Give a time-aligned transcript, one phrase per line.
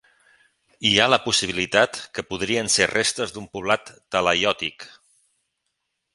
[0.91, 4.89] Hi ha la possibilitat que podrien ser restes d'un poblat talaiòtic.